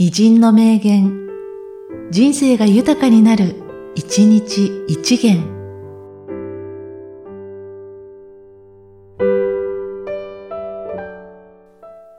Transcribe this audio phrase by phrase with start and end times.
[0.00, 1.26] 偉人の名言、
[2.12, 3.56] 人生が豊かになる、
[3.96, 5.42] 一日一元。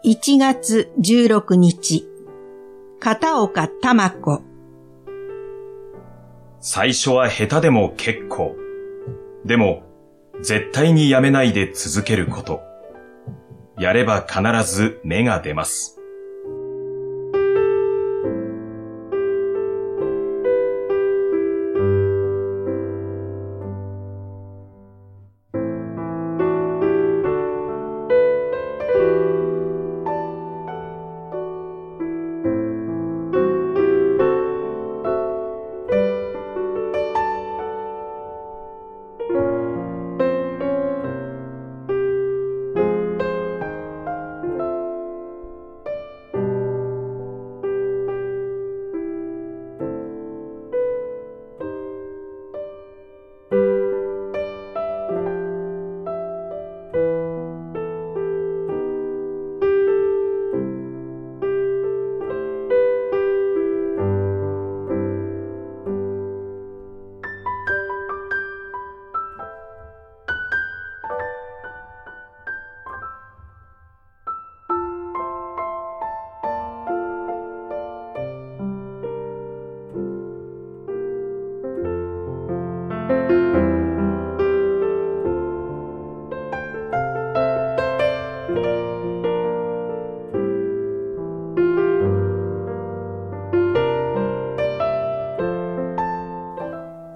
[0.03, 2.05] 1月16日、
[2.99, 4.41] 片岡玉子。
[6.59, 8.57] 最初は下手でも結構。
[9.45, 9.83] でも、
[10.41, 12.59] 絶対にやめないで続けること。
[13.77, 15.98] やれば必ず芽が出ます。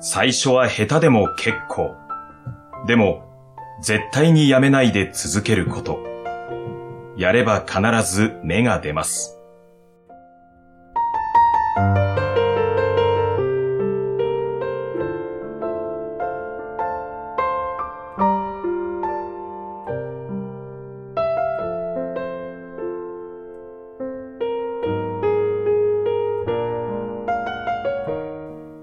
[0.06, 1.96] 最初は下手でも結構。
[2.88, 3.24] でも、
[3.82, 6.04] 絶対にやめないで続けること。
[7.16, 9.40] やれば必ず芽が出ます。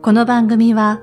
[0.03, 1.03] この番組は、